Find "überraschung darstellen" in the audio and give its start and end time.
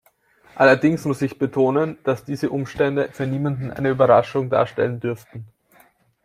3.91-4.99